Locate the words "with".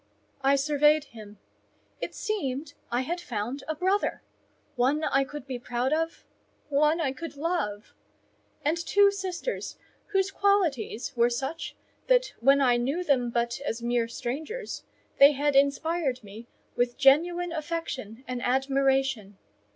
16.75-16.97